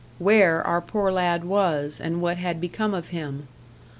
[0.17, 3.47] where our poor lad was, and what had become of him.